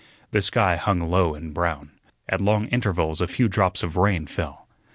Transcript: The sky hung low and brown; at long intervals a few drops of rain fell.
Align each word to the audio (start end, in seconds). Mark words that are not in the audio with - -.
The 0.31 0.41
sky 0.41 0.77
hung 0.77 0.99
low 1.01 1.35
and 1.35 1.53
brown; 1.53 1.91
at 2.27 2.41
long 2.41 2.65
intervals 2.69 3.21
a 3.21 3.27
few 3.27 3.47
drops 3.47 3.83
of 3.83 3.95
rain 3.97 4.25
fell. 4.25 4.67